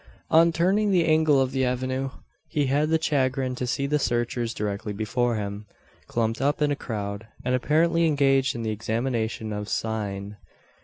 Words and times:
On 0.31 0.51
turning 0.51 0.89
the 0.89 1.05
angle 1.05 1.39
of 1.39 1.51
the 1.51 1.63
avenue, 1.63 2.09
he 2.49 2.65
had 2.65 2.89
the 2.89 2.99
chagrin 2.99 3.53
to 3.53 3.67
see 3.67 3.85
the 3.85 3.99
searchers 3.99 4.51
directly 4.51 4.93
before 4.93 5.35
him, 5.35 5.67
clumped 6.07 6.41
up 6.41 6.59
in 6.59 6.71
a 6.71 6.75
crowd, 6.75 7.27
and 7.45 7.53
apparently 7.53 8.07
engaged 8.07 8.55
in 8.55 8.63
the 8.63 8.71
examination 8.71 9.53
of 9.53 9.69
"sign." 9.69 10.37